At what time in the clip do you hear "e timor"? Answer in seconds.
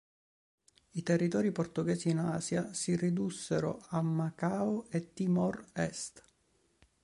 4.89-5.63